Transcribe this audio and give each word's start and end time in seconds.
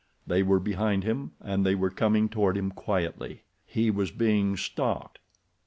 They 0.25 0.41
were 0.41 0.59
behind 0.59 1.03
him, 1.03 1.33
and 1.39 1.63
they 1.63 1.75
were 1.75 1.91
coming 1.91 2.27
toward 2.27 2.57
him 2.57 2.71
quietly. 2.71 3.43
He 3.67 3.91
was 3.91 4.09
being 4.09 4.57
stalked. 4.57 5.19